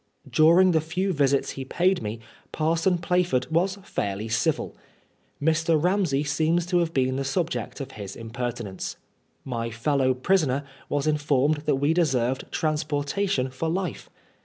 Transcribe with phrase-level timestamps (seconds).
[0.27, 4.75] During the few visits he paid me, Parson Plaford was fairly civil.
[5.39, 5.79] Mr.
[5.79, 8.95] Ramsey seems to have been the subject of his impertinence.
[9.45, 14.09] My fellow prisoner was informed that we deserved transportation for life.